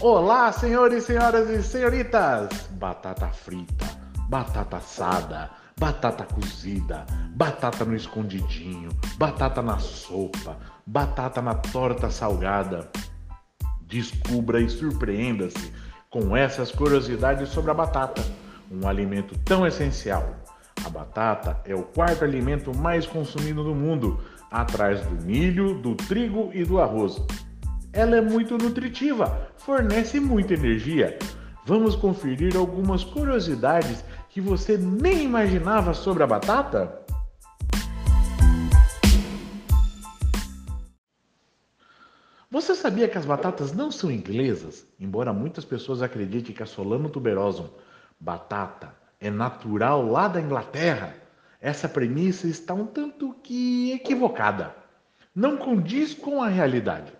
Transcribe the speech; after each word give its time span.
Olá, 0.00 0.52
senhores, 0.52 1.02
senhoras 1.02 1.50
e 1.50 1.60
senhoritas! 1.60 2.68
Batata 2.70 3.26
frita, 3.30 3.84
batata 4.28 4.76
assada, 4.76 5.50
batata 5.76 6.22
cozida, 6.22 7.04
batata 7.34 7.84
no 7.84 7.96
escondidinho, 7.96 8.90
batata 9.16 9.60
na 9.60 9.80
sopa, 9.80 10.56
batata 10.86 11.42
na 11.42 11.56
torta 11.56 12.10
salgada. 12.10 12.88
Descubra 13.88 14.60
e 14.60 14.68
surpreenda-se 14.68 15.72
com 16.08 16.36
essas 16.36 16.70
curiosidades 16.70 17.48
sobre 17.48 17.72
a 17.72 17.74
batata, 17.74 18.22
um 18.70 18.86
alimento 18.86 19.36
tão 19.40 19.66
essencial. 19.66 20.36
A 20.86 20.88
batata 20.88 21.60
é 21.64 21.74
o 21.74 21.82
quarto 21.82 22.22
alimento 22.22 22.72
mais 22.72 23.04
consumido 23.04 23.64
no 23.64 23.74
mundo, 23.74 24.20
atrás 24.48 25.00
do 25.00 25.26
milho, 25.26 25.74
do 25.74 25.96
trigo 25.96 26.52
e 26.54 26.64
do 26.64 26.80
arroz. 26.80 27.20
Ela 27.92 28.16
é 28.16 28.20
muito 28.20 28.58
nutritiva, 28.58 29.50
fornece 29.56 30.20
muita 30.20 30.52
energia. 30.52 31.18
Vamos 31.64 31.96
conferir 31.96 32.56
algumas 32.56 33.02
curiosidades 33.02 34.04
que 34.28 34.40
você 34.40 34.76
nem 34.76 35.24
imaginava 35.24 35.94
sobre 35.94 36.22
a 36.22 36.26
batata? 36.26 37.00
Você 42.50 42.74
sabia 42.74 43.08
que 43.08 43.16
as 43.16 43.24
batatas 43.24 43.72
não 43.72 43.90
são 43.90 44.10
inglesas? 44.10 44.86
Embora 45.00 45.32
muitas 45.32 45.64
pessoas 45.64 46.02
acreditem 46.02 46.54
que 46.54 46.62
a 46.62 46.66
Solano 46.66 47.08
tuberosum, 47.08 47.68
batata, 48.20 48.94
é 49.20 49.30
natural 49.30 50.06
lá 50.06 50.28
da 50.28 50.40
Inglaterra, 50.40 51.14
essa 51.60 51.88
premissa 51.88 52.46
está 52.46 52.74
um 52.74 52.86
tanto 52.86 53.34
que 53.42 53.92
equivocada. 53.92 54.74
Não 55.34 55.56
condiz 55.56 56.14
com 56.14 56.42
a 56.42 56.48
realidade. 56.48 57.17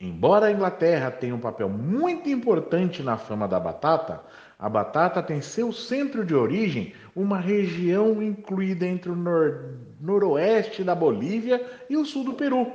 Embora 0.00 0.46
a 0.46 0.50
Inglaterra 0.50 1.10
tenha 1.10 1.34
um 1.34 1.40
papel 1.40 1.68
muito 1.68 2.26
importante 2.30 3.02
na 3.02 3.18
fama 3.18 3.46
da 3.46 3.60
batata, 3.60 4.22
a 4.58 4.66
batata 4.66 5.22
tem 5.22 5.42
seu 5.42 5.72
centro 5.72 6.24
de 6.24 6.34
origem 6.34 6.94
uma 7.14 7.38
região 7.38 8.22
incluída 8.22 8.86
entre 8.86 9.10
o 9.10 9.16
nor 9.16 9.74
noroeste 10.00 10.82
da 10.82 10.94
Bolívia 10.94 11.62
e 11.90 11.98
o 11.98 12.06
sul 12.06 12.24
do 12.24 12.32
Peru. 12.32 12.72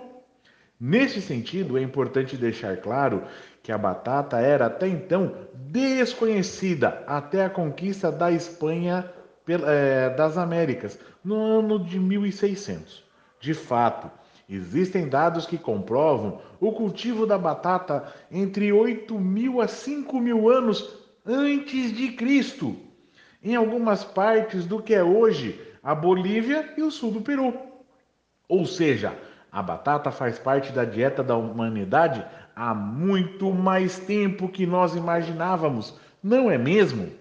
Nesse 0.79 1.19
sentido, 1.19 1.79
é 1.79 1.81
importante 1.81 2.37
deixar 2.37 2.77
claro 2.77 3.23
que 3.63 3.71
a 3.71 3.77
batata 3.77 4.37
era 4.37 4.67
até 4.67 4.87
então 4.87 5.33
desconhecida 5.55 7.03
até 7.07 7.43
a 7.43 7.49
conquista 7.49 8.11
da 8.11 8.31
Espanha 8.31 9.09
é, 9.47 10.11
das 10.11 10.37
Américas 10.37 10.99
no 11.23 11.35
ano 11.35 11.83
de 11.83 11.99
1600. 11.99 13.03
De 13.39 13.55
fato, 13.55 14.11
Existem 14.47 15.09
dados 15.09 15.45
que 15.45 15.57
comprovam 15.57 16.39
o 16.59 16.71
cultivo 16.71 17.25
da 17.25 17.37
batata 17.37 18.13
entre 18.31 18.71
8 18.71 19.19
mil 19.19 19.59
a 19.59 19.67
5 19.67 20.19
mil 20.19 20.49
anos 20.49 20.97
antes 21.25 21.91
de 21.91 22.09
Cristo, 22.11 22.75
em 23.43 23.55
algumas 23.55 24.03
partes 24.03 24.65
do 24.65 24.81
que 24.81 24.93
é 24.93 25.03
hoje 25.03 25.59
a 25.81 25.95
Bolívia 25.95 26.73
e 26.77 26.83
o 26.83 26.91
sul 26.91 27.11
do 27.11 27.21
Peru. 27.21 27.53
Ou 28.47 28.65
seja, 28.65 29.17
a 29.51 29.63
batata 29.63 30.11
faz 30.11 30.37
parte 30.37 30.71
da 30.71 30.85
dieta 30.85 31.23
da 31.23 31.35
humanidade 31.35 32.23
há 32.55 32.73
muito 32.73 33.51
mais 33.51 33.97
tempo 33.97 34.49
que 34.49 34.65
nós 34.65 34.95
imaginávamos, 34.95 35.99
não 36.21 36.51
é 36.51 36.57
mesmo? 36.57 37.11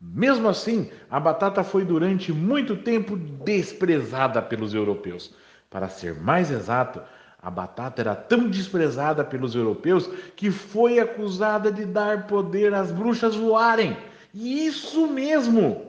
Mesmo 0.00 0.48
assim, 0.48 0.90
a 1.10 1.20
batata 1.20 1.62
foi 1.62 1.84
durante 1.84 2.32
muito 2.32 2.76
tempo 2.76 3.16
desprezada 3.16 4.40
pelos 4.40 4.72
europeus. 4.74 5.34
Para 5.70 5.88
ser 5.88 6.20
mais 6.20 6.50
exato, 6.50 7.00
a 7.40 7.48
batata 7.48 8.02
era 8.02 8.16
tão 8.16 8.48
desprezada 8.48 9.24
pelos 9.24 9.54
europeus 9.54 10.10
que 10.34 10.50
foi 10.50 10.98
acusada 10.98 11.70
de 11.70 11.84
dar 11.84 12.26
poder 12.26 12.74
às 12.74 12.90
bruxas 12.90 13.36
voarem. 13.36 13.96
E 14.34 14.66
isso 14.66 15.06
mesmo! 15.06 15.86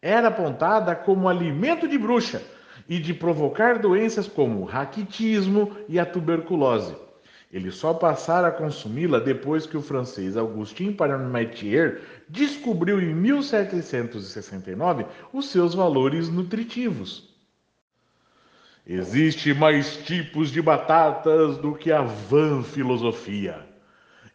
Era 0.00 0.28
apontada 0.28 0.96
como 0.96 1.28
alimento 1.28 1.86
de 1.86 1.98
bruxa 1.98 2.42
e 2.88 2.98
de 2.98 3.12
provocar 3.12 3.78
doenças 3.78 4.26
como 4.26 4.62
o 4.62 4.64
raquitismo 4.64 5.76
e 5.86 5.98
a 5.98 6.06
tuberculose. 6.06 6.96
Eles 7.52 7.74
só 7.74 7.92
passaram 7.92 8.48
a 8.48 8.52
consumi-la 8.52 9.18
depois 9.18 9.66
que 9.66 9.76
o 9.76 9.82
francês 9.82 10.36
Augustin 10.36 10.92
Parmentier 10.92 12.00
descobriu 12.28 13.00
em 13.00 13.14
1769 13.14 15.04
os 15.32 15.50
seus 15.50 15.74
valores 15.74 16.28
nutritivos. 16.28 17.29
Existe 18.86 19.52
mais 19.54 19.96
tipos 19.98 20.50
de 20.50 20.60
batatas 20.62 21.58
do 21.58 21.74
que 21.74 21.92
a 21.92 22.02
van 22.02 22.62
filosofia. 22.62 23.66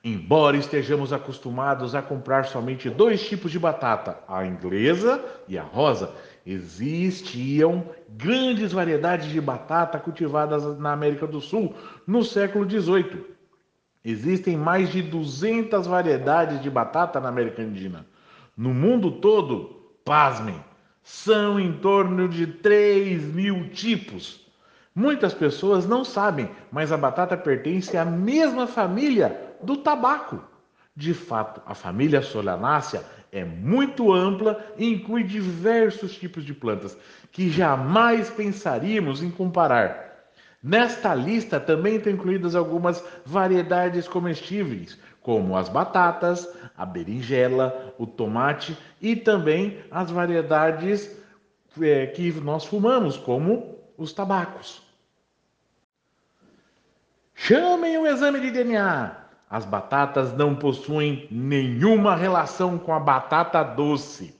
Embora 0.03 0.55
estejamos 0.55 1.11
acostumados 1.11 1.95
a 1.95 2.01
comprar 2.01 2.45
somente 2.45 2.91
dois 2.91 3.27
tipos 3.27 3.51
de 3.51 3.57
batata, 3.57 4.19
a 4.27 4.45
inglesa 4.45 5.19
e 5.47 5.57
a 5.57 5.63
rosa, 5.63 6.13
existiam 6.45 7.89
grandes 8.09 8.71
variedades 8.71 9.29
de 9.29 9.41
batata 9.41 9.97
cultivadas 9.99 10.77
na 10.77 10.93
América 10.93 11.25
do 11.25 11.41
Sul 11.41 11.73
no 12.05 12.23
século 12.23 12.69
XVIII. 12.69 13.25
Existem 14.03 14.55
mais 14.55 14.91
de 14.91 15.01
200 15.01 15.87
variedades 15.87 16.61
de 16.61 16.69
batata 16.69 17.19
na 17.19 17.29
América 17.29 17.63
Andina. 17.63 18.05
No 18.55 18.75
mundo 18.75 19.13
todo, 19.13 19.89
pasmem, 20.05 20.63
são 21.05 21.59
em 21.59 21.71
torno 21.71 22.27
de 22.27 22.47
3 22.47 23.21
mil 23.25 23.69
tipos. 23.69 24.43
Muitas 24.93 25.35
pessoas 25.35 25.85
não 25.85 26.03
sabem, 26.03 26.49
mas 26.71 26.91
a 26.91 26.97
batata 26.97 27.37
pertence 27.37 27.95
à 27.95 28.03
mesma 28.03 28.65
família 28.65 29.39
do 29.61 29.77
tabaco. 29.77 30.43
De 30.95 31.13
fato, 31.13 31.61
a 31.63 31.75
família 31.75 32.23
Solanácea 32.23 33.03
é 33.31 33.45
muito 33.45 34.11
ampla 34.11 34.65
e 34.77 34.91
inclui 34.91 35.23
diversos 35.23 36.15
tipos 36.15 36.43
de 36.43 36.55
plantas 36.55 36.97
que 37.31 37.51
jamais 37.51 38.31
pensaríamos 38.31 39.21
em 39.21 39.29
comparar. 39.29 40.25
Nesta 40.63 41.13
lista 41.13 41.59
também 41.59 41.97
estão 41.97 42.11
incluídas 42.11 42.55
algumas 42.55 43.03
variedades 43.23 44.07
comestíveis, 44.07 44.97
como 45.21 45.55
as 45.55 45.69
batatas, 45.69 46.47
a 46.77 46.85
berinjela, 46.85 47.93
o 47.97 48.05
tomate 48.05 48.77
e 49.01 49.15
também 49.15 49.79
as 49.89 50.11
variedades 50.11 51.17
é, 51.81 52.07
que 52.07 52.31
nós 52.33 52.65
fumamos, 52.65 53.17
como 53.17 53.77
os 53.97 54.13
tabacos. 54.13 54.81
Chamem 57.33 57.97
o 57.97 58.07
exame 58.07 58.39
de 58.39 58.51
DNA. 58.51 59.25
As 59.49 59.65
batatas 59.65 60.33
não 60.33 60.55
possuem 60.55 61.27
nenhuma 61.29 62.15
relação 62.15 62.77
com 62.77 62.93
a 62.93 62.99
batata 62.99 63.63
doce. 63.63 64.35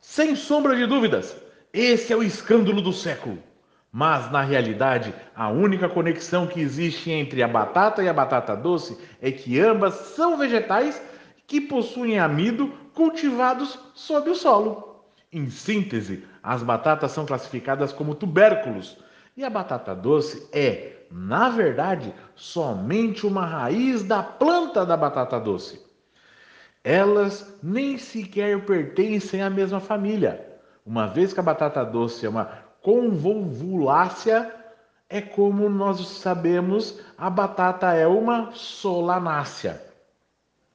Sem 0.00 0.34
sombra 0.34 0.76
de 0.76 0.86
dúvidas, 0.86 1.36
esse 1.72 2.12
é 2.12 2.16
o 2.16 2.22
escândalo 2.22 2.82
do 2.82 2.92
século. 2.92 3.38
Mas, 3.90 4.30
na 4.32 4.42
realidade, 4.42 5.14
a 5.36 5.48
única 5.50 5.88
conexão 5.88 6.48
que 6.48 6.60
existe 6.60 7.12
entre 7.12 7.42
a 7.42 7.48
batata 7.48 8.02
e 8.02 8.08
a 8.08 8.12
batata 8.12 8.56
doce 8.56 8.98
é 9.22 9.30
que 9.30 9.60
ambas 9.60 9.94
são 9.94 10.36
vegetais 10.36 11.00
que 11.46 11.60
possuem 11.60 12.18
amido 12.18 12.68
cultivados 12.94 13.78
sob 13.94 14.30
o 14.30 14.34
solo. 14.34 15.04
Em 15.32 15.50
síntese, 15.50 16.24
as 16.42 16.62
batatas 16.62 17.10
são 17.12 17.26
classificadas 17.26 17.92
como 17.92 18.14
tubérculos 18.14 18.96
e 19.36 19.44
a 19.44 19.50
batata 19.50 19.94
doce 19.94 20.48
é 20.52 20.94
na 21.16 21.48
verdade, 21.48 22.12
somente 22.34 23.24
uma 23.24 23.46
raiz 23.46 24.02
da 24.02 24.20
planta 24.20 24.84
da 24.84 24.96
batata 24.96 25.38
doce. 25.38 25.80
Elas 26.82 27.56
nem 27.62 27.96
sequer 27.96 28.64
pertencem 28.64 29.40
à 29.40 29.48
mesma 29.48 29.78
família. 29.78 30.44
Uma 30.84 31.06
vez 31.06 31.32
que 31.32 31.38
a 31.38 31.42
batata 31.42 31.84
doce 31.84 32.26
é 32.26 32.28
uma 32.28 32.46
convolvulácea, 32.82 34.52
é 35.08 35.20
como 35.20 35.68
nós 35.70 36.04
sabemos, 36.08 37.00
a 37.16 37.30
batata 37.30 37.94
é 37.94 38.08
uma 38.08 38.50
solanácea. 38.52 39.80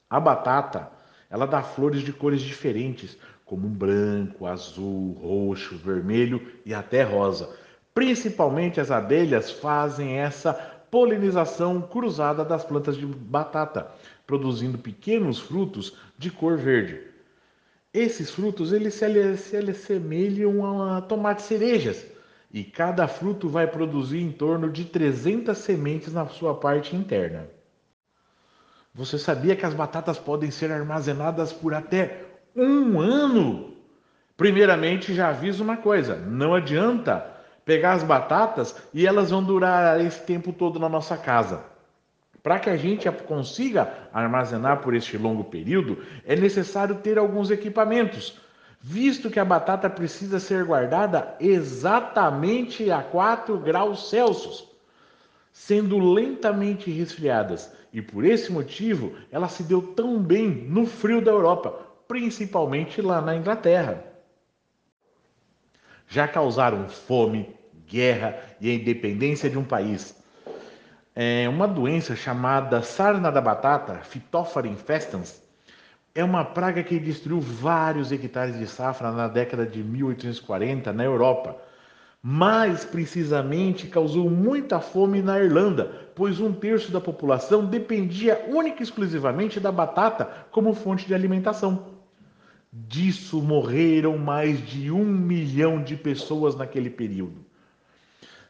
A 0.10 0.20
batata, 0.20 0.92
ela 1.30 1.46
dá 1.46 1.62
flores 1.62 2.02
de 2.02 2.12
cores 2.12 2.42
diferentes, 2.42 3.16
como 3.46 3.68
branco, 3.68 4.48
azul, 4.48 5.14
roxo, 5.14 5.78
vermelho 5.78 6.42
e 6.66 6.74
até 6.74 7.04
rosa. 7.04 7.56
Principalmente 7.94 8.82
as 8.82 8.90
abelhas 8.90 9.52
fazem 9.52 10.18
essa 10.18 10.54
polinização 10.90 11.82
cruzada 11.82 12.44
das 12.44 12.64
plantas 12.64 12.98
de 12.98 13.06
batata, 13.06 13.92
produzindo 14.26 14.78
pequenos 14.78 15.40
frutos 15.40 15.96
de 16.18 16.32
cor 16.32 16.58
verde. 16.58 17.02
Esses 17.94 18.32
frutos 18.32 18.72
eles 18.72 18.96
se, 18.96 19.38
se 19.38 19.58
assemelham 19.58 20.82
a 20.82 21.02
tomates 21.02 21.46
cerejas 21.46 22.06
e 22.52 22.64
cada 22.64 23.08
fruto 23.08 23.48
vai 23.48 23.68
produzir 23.68 24.22
em 24.22 24.32
torno 24.32 24.72
de 24.72 24.86
300 24.86 25.58
sementes 25.58 26.14
na 26.14 26.28
sua 26.28 26.56
parte 26.56 26.96
interna. 26.96 27.59
Você 28.94 29.18
sabia 29.18 29.56
que 29.56 29.66
as 29.66 29.74
batatas 29.74 30.18
podem 30.18 30.52
ser 30.52 30.72
armazenadas 30.72 31.54
por 31.54 31.74
até 31.74 32.24
um 32.56 33.00
ano? 33.00 33.74
Primeiramente, 34.36 35.14
já 35.14 35.30
aviso 35.30 35.64
uma 35.64 35.78
coisa: 35.78 36.16
não 36.16 36.56
adianta 36.56 37.26
pegar 37.66 37.94
as 37.94 38.04
batatas 38.04 38.76
e 38.94 39.06
elas 39.06 39.30
vão 39.30 39.44
durar 39.44 40.00
esse 40.04 40.22
tempo 40.22 40.52
todo 40.52 40.80
na 40.80 40.90
nossa 40.90 41.18
casa. 41.18 41.64
Para 42.42 42.58
que 42.58 42.70
a 42.70 42.78
gente 42.78 43.10
consiga 43.28 44.10
armazenar 44.14 44.82
por 44.82 44.96
este 44.96 45.18
longo 45.18 45.44
período, 45.44 46.02
é 46.26 46.36
necessário 46.36 46.96
ter 46.96 47.18
alguns 47.18 47.52
equipamentos, 47.52 48.40
visto 48.82 49.30
que 49.30 49.40
a 49.40 49.46
batata 49.46 49.90
precisa 49.90 50.40
ser 50.40 50.64
guardada 50.64 51.36
exatamente 51.40 52.90
a 52.90 53.04
4 53.04 53.58
graus 53.60 54.10
Celsius, 54.10 54.69
sendo 55.60 56.00
lentamente 56.00 56.90
resfriadas, 56.90 57.70
e 57.92 58.02
por 58.02 58.24
esse 58.24 58.50
motivo 58.50 59.14
ela 59.30 59.50
se 59.50 59.62
deu 59.62 59.82
tão 59.82 60.18
bem 60.18 60.48
no 60.48 60.86
frio 60.86 61.22
da 61.22 61.32
Europa, 61.32 61.78
principalmente 62.08 63.02
lá 63.02 63.20
na 63.20 63.36
Inglaterra. 63.36 64.02
Já 66.08 66.30
causaram 66.30 66.88
fome, 66.88 67.54
guerra 67.86 68.40
e 68.62 68.70
a 68.70 68.74
independência 68.74 69.50
de 69.50 69.58
um 69.58 69.64
país. 69.66 70.16
É 71.14 71.48
uma 71.50 71.68
doença 71.68 72.16
chamada 72.16 72.82
sarna 72.82 73.30
da 73.30 73.42
batata, 73.42 74.00
Phytophthora 74.04 74.66
infestans, 74.66 75.44
é 76.16 76.24
uma 76.24 76.46
praga 76.46 76.82
que 76.84 76.98
destruiu 76.98 77.42
vários 77.42 78.14
hectares 78.14 78.58
de 78.58 78.66
safra 78.66 79.12
na 79.12 79.28
década 79.28 79.66
de 79.66 79.84
1840 79.84 80.94
na 80.94 81.04
Europa. 81.04 81.62
Mais 82.22 82.84
precisamente, 82.84 83.88
causou 83.88 84.30
muita 84.30 84.82
fome 84.82 85.22
na 85.22 85.40
Irlanda, 85.40 86.10
pois 86.14 86.40
um 86.40 86.52
terço 86.52 86.92
da 86.92 87.00
população 87.00 87.66
dependia 87.66 88.46
única 88.50 88.82
e 88.82 88.84
exclusivamente 88.84 89.60
da 89.60 89.72
batata 89.72 90.26
como 90.52 90.74
fonte 90.74 91.08
de 91.08 91.14
alimentação. 91.14 91.98
Disso 92.72 93.42
morreram 93.42 94.18
mais 94.18 94.60
de 94.68 94.92
um 94.92 95.06
milhão 95.06 95.82
de 95.82 95.96
pessoas 95.96 96.56
naquele 96.56 96.90
período. 96.90 97.46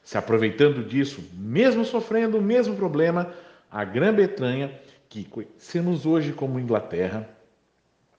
Se 0.04 0.18
aproveitando 0.18 0.84
disso, 0.84 1.24
mesmo 1.34 1.86
sofrendo 1.86 2.40
o 2.40 2.42
mesmo 2.42 2.76
problema, 2.76 3.32
a 3.70 3.84
Grã-Bretanha, 3.86 4.74
que 5.08 5.24
conhecemos 5.24 6.08
hoje 6.08 6.34
como 6.34 6.60
Inglaterra, 6.60 7.30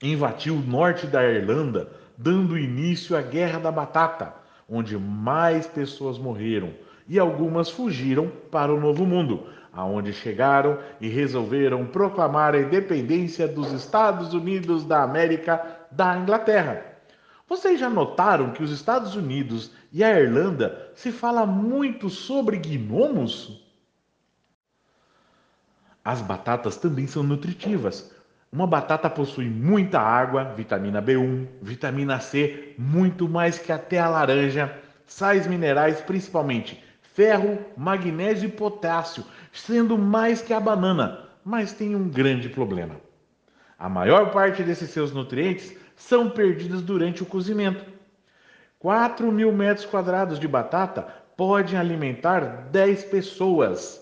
invadiu 0.01 0.55
o 0.55 0.61
norte 0.61 1.05
da 1.05 1.23
Irlanda, 1.23 1.91
dando 2.17 2.57
início 2.57 3.17
à 3.17 3.21
Guerra 3.21 3.59
da 3.59 3.71
Batata, 3.71 4.40
onde 4.71 4.97
mais 4.97 5.67
pessoas 5.67 6.17
morreram 6.17 6.73
e 7.05 7.19
algumas 7.19 7.69
fugiram 7.69 8.31
para 8.49 8.73
o 8.73 8.79
Novo 8.79 9.05
Mundo, 9.05 9.47
aonde 9.73 10.13
chegaram 10.13 10.79
e 11.01 11.09
resolveram 11.09 11.85
proclamar 11.85 12.55
a 12.55 12.61
independência 12.61 13.49
dos 13.49 13.73
Estados 13.73 14.33
Unidos 14.33 14.85
da 14.85 15.03
América 15.03 15.87
da 15.91 16.17
Inglaterra. 16.17 16.85
Vocês 17.49 17.77
já 17.77 17.89
notaram 17.89 18.51
que 18.51 18.63
os 18.63 18.71
Estados 18.71 19.13
Unidos 19.13 19.71
e 19.91 20.05
a 20.05 20.17
Irlanda 20.17 20.89
se 20.95 21.11
fala 21.11 21.45
muito 21.45 22.09
sobre 22.09 22.55
gnomos? 22.57 23.61
As 26.03 26.21
batatas 26.21 26.77
também 26.77 27.07
são 27.07 27.23
nutritivas, 27.23 28.15
uma 28.51 28.67
batata 28.67 29.09
possui 29.09 29.49
muita 29.49 29.99
água, 29.99 30.43
vitamina 30.43 31.01
B1, 31.01 31.47
vitamina 31.61 32.19
C, 32.19 32.75
muito 32.77 33.29
mais 33.29 33.57
que 33.57 33.71
até 33.71 33.97
a 33.97 34.09
laranja, 34.09 34.77
sais 35.05 35.47
minerais, 35.47 36.01
principalmente 36.01 36.83
ferro, 37.13 37.59
magnésio 37.77 38.47
e 38.47 38.51
potássio, 38.51 39.23
sendo 39.51 39.97
mais 39.97 40.41
que 40.41 40.53
a 40.53 40.59
banana, 40.59 41.29
mas 41.43 41.73
tem 41.73 41.95
um 41.95 42.09
grande 42.09 42.49
problema. 42.49 42.95
A 43.77 43.89
maior 43.89 44.31
parte 44.31 44.63
desses 44.63 44.89
seus 44.91 45.11
nutrientes 45.11 45.75
são 45.95 46.29
perdidos 46.29 46.81
durante 46.81 47.23
o 47.23 47.25
cozimento. 47.25 47.83
4 48.79 49.31
mil 49.31 49.51
metros 49.51 49.85
quadrados 49.85 50.39
de 50.39 50.47
batata 50.47 51.07
podem 51.35 51.77
alimentar 51.77 52.69
10 52.71 53.05
pessoas. 53.05 54.00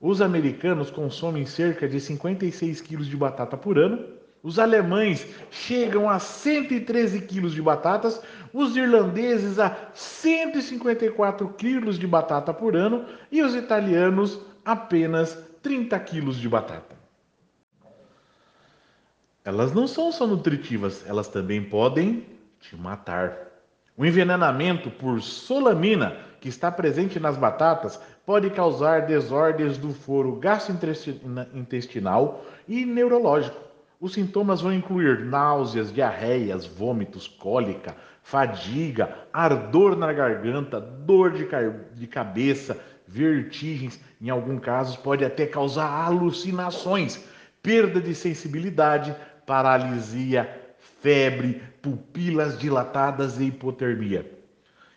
Os 0.00 0.20
americanos 0.20 0.90
consomem 0.90 1.46
cerca 1.46 1.88
de 1.88 2.00
56 2.00 2.80
quilos 2.80 3.06
de 3.06 3.16
batata 3.16 3.56
por 3.56 3.78
ano. 3.78 4.04
Os 4.42 4.58
alemães 4.58 5.26
chegam 5.50 6.08
a 6.08 6.18
113 6.18 7.22
quilos 7.22 7.54
de 7.54 7.62
batatas. 7.62 8.22
Os 8.52 8.76
irlandeses 8.76 9.58
a 9.58 9.90
154 9.94 11.48
quilos 11.54 11.98
de 11.98 12.06
batata 12.06 12.52
por 12.52 12.76
ano. 12.76 13.06
E 13.32 13.42
os 13.42 13.54
italianos 13.54 14.38
apenas 14.64 15.38
30 15.62 15.98
quilos 16.00 16.36
de 16.36 16.48
batata. 16.48 16.94
Elas 19.44 19.72
não 19.72 19.86
são 19.86 20.10
só 20.10 20.26
nutritivas, 20.26 21.04
elas 21.06 21.28
também 21.28 21.62
podem 21.62 22.26
te 22.60 22.76
matar. 22.76 23.55
O 23.96 24.04
envenenamento 24.04 24.90
por 24.90 25.22
solamina, 25.22 26.16
que 26.40 26.48
está 26.48 26.70
presente 26.70 27.18
nas 27.18 27.36
batatas, 27.36 27.98
pode 28.26 28.50
causar 28.50 29.06
desordens 29.06 29.78
do 29.78 29.94
foro 29.94 30.36
gastrointestinal 30.36 32.44
e 32.68 32.84
neurológico. 32.84 33.56
Os 33.98 34.12
sintomas 34.12 34.60
vão 34.60 34.74
incluir 34.74 35.24
náuseas, 35.24 35.90
diarreias, 35.90 36.66
vômitos, 36.66 37.26
cólica, 37.26 37.96
fadiga, 38.22 39.16
ardor 39.32 39.96
na 39.96 40.12
garganta, 40.12 40.78
dor 40.78 41.32
de, 41.32 41.48
de 41.94 42.06
cabeça, 42.06 42.78
vertigens, 43.08 43.98
em 44.20 44.28
alguns 44.28 44.60
casos 44.60 44.96
pode 44.96 45.24
até 45.24 45.46
causar 45.46 45.88
alucinações, 45.88 47.24
perda 47.62 48.00
de 48.00 48.14
sensibilidade, 48.14 49.16
paralisia, 49.46 50.65
febre, 51.06 51.62
pupilas 51.80 52.58
dilatadas 52.58 53.38
e 53.38 53.44
hipotermia. 53.44 54.28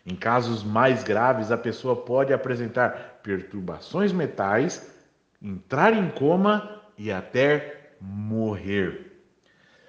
Em 0.04 0.16
casos 0.16 0.64
mais 0.64 1.04
graves, 1.04 1.52
a 1.52 1.56
pessoa 1.56 1.94
pode 1.94 2.32
apresentar 2.32 3.20
perturbações 3.22 4.10
metais, 4.10 4.92
entrar 5.40 5.94
em 5.94 6.10
coma 6.10 6.82
e 6.98 7.12
até 7.12 7.92
morrer. 8.00 9.20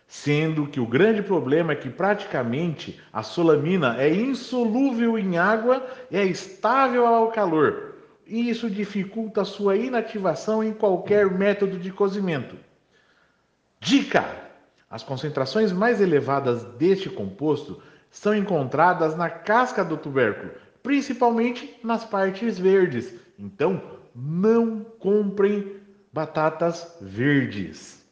Sendo 0.06 0.68
que 0.68 0.80
o 0.80 0.86
grande 0.86 1.24
problema 1.24 1.74
é 1.74 1.76
que 1.76 1.90
praticamente 1.90 3.02
a 3.12 3.24
solamina 3.24 4.00
é 4.00 4.14
insolúvel 4.14 5.18
em 5.18 5.40
água 5.40 5.84
e 6.12 6.18
é 6.18 6.24
estável 6.24 7.08
ao 7.08 7.32
calor. 7.32 7.96
E 8.28 8.48
isso 8.48 8.70
dificulta 8.70 9.44
sua 9.44 9.76
inativação 9.76 10.64
em 10.64 10.72
qualquer 10.72 11.32
método 11.32 11.80
de 11.80 11.92
cozimento. 11.92 12.56
Dica: 13.80 14.41
as 14.92 15.02
concentrações 15.02 15.72
mais 15.72 16.02
elevadas 16.02 16.66
deste 16.74 17.10
composto 17.10 17.82
são 18.12 18.36
encontradas 18.36 19.16
na 19.16 19.30
casca 19.30 19.86
do 19.86 19.96
tubérculo, 19.96 20.52
principalmente 20.84 21.80
nas 21.82 22.04
partes 22.04 22.60
verdes. 22.60 23.16
Então, 23.40 23.82
não 24.14 24.84
comprem 24.84 25.78
batatas 26.12 26.98
verdes. 27.00 28.06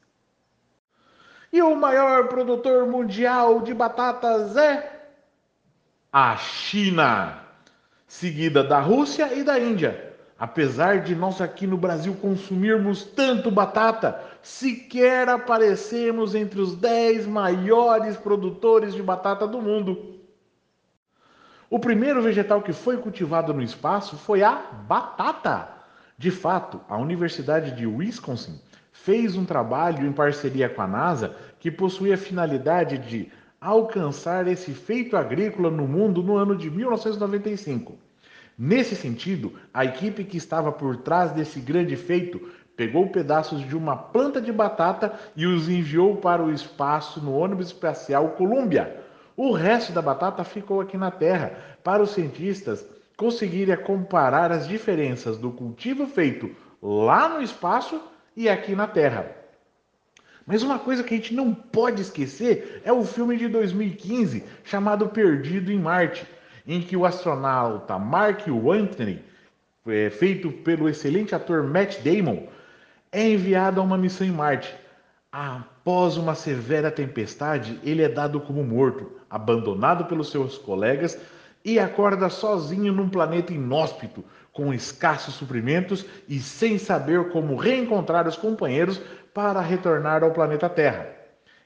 E 1.51 1.61
o 1.61 1.75
maior 1.75 2.29
produtor 2.29 2.87
mundial 2.87 3.61
de 3.61 3.73
batatas 3.73 4.55
é 4.55 5.09
a 6.13 6.37
China, 6.37 7.43
seguida 8.07 8.63
da 8.63 8.79
Rússia 8.79 9.33
e 9.33 9.43
da 9.43 9.59
Índia. 9.59 10.08
Apesar 10.39 11.01
de 11.01 11.13
nós 11.13 11.41
aqui 11.41 11.67
no 11.67 11.75
Brasil 11.75 12.15
consumirmos 12.15 13.03
tanto 13.03 13.51
batata, 13.51 14.23
sequer 14.41 15.27
aparecemos 15.27 16.33
entre 16.33 16.61
os 16.61 16.77
10 16.77 17.27
maiores 17.27 18.15
produtores 18.15 18.93
de 18.93 19.03
batata 19.03 19.45
do 19.45 19.61
mundo. 19.61 20.15
O 21.69 21.77
primeiro 21.77 22.21
vegetal 22.21 22.61
que 22.61 22.71
foi 22.71 22.95
cultivado 22.97 23.53
no 23.53 23.61
espaço 23.61 24.15
foi 24.15 24.41
a 24.41 24.55
batata. 24.87 25.69
De 26.17 26.31
fato, 26.31 26.79
a 26.87 26.97
Universidade 26.97 27.75
de 27.75 27.85
Wisconsin 27.85 28.61
fez 28.93 29.35
um 29.35 29.43
trabalho 29.43 30.07
em 30.07 30.13
parceria 30.13 30.69
com 30.69 30.81
a 30.81 30.87
NASA 30.87 31.35
que 31.59 31.69
possui 31.69 32.13
a 32.13 32.17
finalidade 32.17 32.97
de 32.97 33.29
alcançar 33.59 34.47
esse 34.47 34.71
feito 34.71 35.17
agrícola 35.17 35.69
no 35.69 35.85
mundo 35.85 36.23
no 36.23 36.37
ano 36.37 36.55
de 36.55 36.71
1995. 36.71 38.08
Nesse 38.61 38.93
sentido, 38.93 39.53
a 39.73 39.85
equipe 39.85 40.25
que 40.25 40.35
estava 40.35 40.69
por 40.69 40.97
trás 40.97 41.31
desse 41.31 41.61
grande 41.61 41.95
feito 41.95 42.51
pegou 42.75 43.07
pedaços 43.07 43.65
de 43.65 43.73
uma 43.73 43.95
planta 43.95 44.41
de 44.41 44.51
batata 44.51 45.17
e 45.33 45.45
os 45.45 45.69
enviou 45.69 46.17
para 46.17 46.43
o 46.43 46.51
espaço 46.51 47.21
no 47.21 47.33
ônibus 47.33 47.67
espacial 47.67 48.31
Columbia. 48.31 49.01
O 49.37 49.53
resto 49.53 49.93
da 49.93 50.01
batata 50.01 50.43
ficou 50.43 50.81
aqui 50.81 50.97
na 50.97 51.09
Terra, 51.09 51.57
para 51.81 52.03
os 52.03 52.09
cientistas 52.09 52.85
conseguirem 53.15 53.77
comparar 53.77 54.51
as 54.51 54.67
diferenças 54.67 55.37
do 55.37 55.51
cultivo 55.51 56.05
feito 56.05 56.53
lá 56.83 57.29
no 57.29 57.41
espaço 57.41 58.01
e 58.35 58.49
aqui 58.49 58.75
na 58.75 58.87
Terra. 58.87 59.37
Mas 60.45 60.63
uma 60.63 60.79
coisa 60.79 61.01
que 61.01 61.13
a 61.13 61.17
gente 61.17 61.33
não 61.33 61.53
pode 61.53 62.01
esquecer 62.01 62.81
é 62.83 62.91
o 62.91 63.05
filme 63.05 63.37
de 63.37 63.47
2015 63.47 64.43
chamado 64.65 65.07
Perdido 65.07 65.71
em 65.71 65.79
Marte 65.79 66.27
em 66.69 66.81
que 66.81 66.95
o 66.95 67.03
astronauta 67.03 67.97
Mark 67.97 68.47
Antony, 68.47 69.23
é, 69.87 70.07
feito 70.11 70.51
pelo 70.51 70.87
excelente 70.87 71.33
ator 71.33 71.63
Matt 71.63 71.97
Damon, 72.03 72.43
é 73.11 73.27
enviado 73.27 73.81
a 73.81 73.83
uma 73.83 73.97
missão 73.97 74.27
em 74.27 74.31
Marte. 74.31 74.75
Após 75.31 76.15
uma 76.15 76.35
severa 76.35 76.91
tempestade, 76.91 77.79
ele 77.83 78.03
é 78.03 78.07
dado 78.07 78.39
como 78.39 78.63
morto, 78.63 79.11
abandonado 79.27 80.05
pelos 80.05 80.29
seus 80.29 80.59
colegas 80.59 81.19
e 81.65 81.79
acorda 81.79 82.29
sozinho 82.29 82.93
num 82.93 83.09
planeta 83.09 83.51
inóspito, 83.51 84.23
com 84.53 84.71
escassos 84.71 85.33
suprimentos 85.33 86.05
e 86.27 86.39
sem 86.39 86.77
saber 86.77 87.29
como 87.29 87.55
reencontrar 87.55 88.27
os 88.27 88.37
companheiros 88.37 89.01
para 89.33 89.59
retornar 89.59 90.23
ao 90.23 90.31
planeta 90.31 90.69
Terra. 90.69 91.07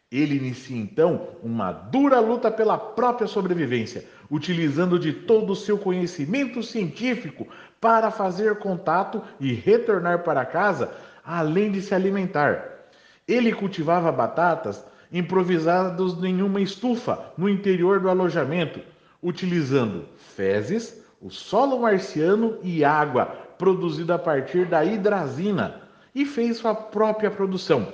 Ele 0.09 0.37
inicia 0.37 0.77
então 0.77 1.27
uma 1.43 1.73
dura 1.73 2.21
luta 2.21 2.49
pela 2.49 2.77
própria 2.77 3.27
sobrevivência, 3.27 4.05
utilizando 4.29 4.97
de 4.97 5.13
todo 5.13 5.51
o 5.51 5.55
seu 5.55 5.77
conhecimento 5.77 6.61
científico 6.63 7.47
para 7.79 8.09
fazer 8.11 8.57
contato 8.59 9.21
e 9.39 9.53
retornar 9.53 10.23
para 10.23 10.45
casa, 10.45 10.91
além 11.23 11.71
de 11.71 11.81
se 11.81 11.93
alimentar. 11.93 12.87
Ele 13.27 13.53
cultivava 13.53 14.11
batatas 14.11 14.83
improvisadas 15.11 16.13
em 16.23 16.41
uma 16.41 16.61
estufa 16.61 17.31
no 17.37 17.47
interior 17.47 17.99
do 17.99 18.09
alojamento, 18.09 18.79
utilizando 19.21 20.05
fezes, 20.35 21.01
o 21.21 21.29
solo 21.29 21.79
marciano 21.79 22.57
e 22.63 22.83
água 22.83 23.25
produzida 23.57 24.15
a 24.15 24.19
partir 24.19 24.65
da 24.65 24.83
hidrazina 24.83 25.81
e 26.13 26.25
fez 26.25 26.57
sua 26.57 26.75
própria 26.75 27.31
produção. 27.31 27.93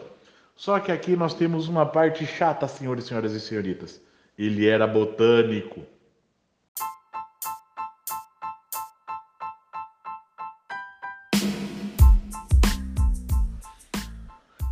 Só 0.55 0.79
que 0.79 0.91
aqui 0.91 1.15
nós 1.15 1.33
temos 1.33 1.67
uma 1.67 1.85
parte 1.85 2.25
chata, 2.25 2.67
senhores, 2.67 3.05
senhoras 3.05 3.33
e 3.33 3.39
senhoritas. 3.39 4.01
Ele 4.37 4.67
era 4.67 4.87
botânico. 4.87 5.81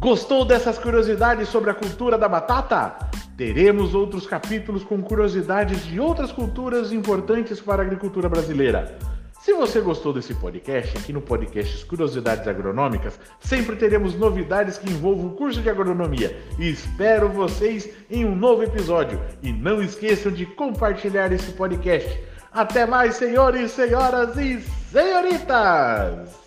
Gostou 0.07 0.45
dessas 0.45 0.79
curiosidades 0.79 1.49
sobre 1.49 1.69
a 1.69 1.73
cultura 1.73 2.17
da 2.17 2.29
batata? 2.29 2.95
Teremos 3.35 3.93
outros 3.93 4.25
capítulos 4.25 4.81
com 4.81 5.01
curiosidades 5.01 5.85
de 5.85 5.99
outras 5.99 6.31
culturas 6.31 6.93
importantes 6.93 7.59
para 7.59 7.83
a 7.83 7.85
agricultura 7.85 8.29
brasileira. 8.29 8.97
Se 9.41 9.51
você 9.51 9.81
gostou 9.81 10.13
desse 10.13 10.33
podcast, 10.33 10.97
aqui 10.97 11.11
no 11.11 11.19
podcast 11.19 11.85
Curiosidades 11.85 12.47
Agronômicas, 12.47 13.19
sempre 13.41 13.75
teremos 13.75 14.15
novidades 14.15 14.77
que 14.77 14.89
envolvam 14.89 15.27
o 15.27 15.35
curso 15.35 15.61
de 15.61 15.69
agronomia. 15.69 16.41
E 16.57 16.69
espero 16.69 17.27
vocês 17.27 17.89
em 18.09 18.23
um 18.23 18.33
novo 18.33 18.63
episódio. 18.63 19.19
E 19.43 19.51
não 19.51 19.83
esqueçam 19.83 20.31
de 20.31 20.45
compartilhar 20.45 21.33
esse 21.33 21.51
podcast. 21.51 22.17
Até 22.53 22.85
mais, 22.85 23.15
senhores, 23.15 23.71
senhoras 23.71 24.37
e 24.37 24.61
senhoritas! 24.89 26.46